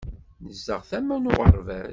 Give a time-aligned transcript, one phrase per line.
[0.45, 1.89] Nezdeɣ tama n uɣerbaz.